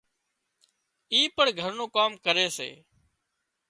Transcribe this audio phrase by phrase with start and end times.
[1.11, 2.69] اِي پڻ گھر نُون ڪام ڪري سي